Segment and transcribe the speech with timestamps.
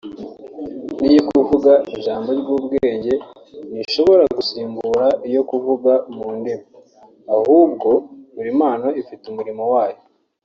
[1.05, 3.13] n’ iyo kuvuga ijambo ry’ubwenge
[3.71, 6.53] ntishobora gusimbura iyo kuvuga mu ndimi
[7.35, 7.89] ahubwo
[8.35, 9.99] buri mpano ifite umurimo wayo